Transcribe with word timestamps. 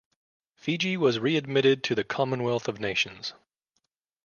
Fiji 0.55 0.97
was 0.97 1.19
re-admitted 1.19 1.83
to 1.83 1.93
the 1.93 2.03
Commonwealth 2.03 2.67
of 2.67 2.79
Nations. 2.79 3.33